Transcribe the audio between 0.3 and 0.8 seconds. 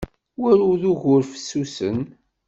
Wa ur